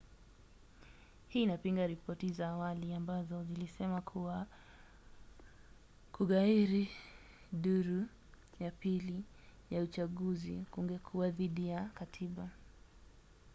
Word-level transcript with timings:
hii 1.27 1.43
inapinga 1.43 1.87
ripoti 1.87 2.29
za 2.33 2.47
awali 2.49 2.93
ambazo 2.93 3.43
zilisema 3.43 4.01
kuwa 4.01 4.47
kughairi 6.11 6.89
duru 7.51 8.05
ya 8.59 8.71
pili 8.71 9.23
ya 9.71 9.81
uchaguzi 9.81 10.65
kungekuwa 10.71 11.29
dhidi 11.29 11.67
ya 11.67 11.85
katiba 11.89 12.49